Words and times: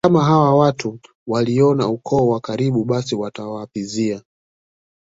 kama 0.03 0.23
hawa 0.25 0.55
watu 0.55 0.99
walioana 1.27 1.77
katika 1.83 1.93
ukoo 1.93 2.27
wa 2.27 2.39
karibu 2.39 2.85
basi 2.85 3.15
watawaapizia 3.15 4.21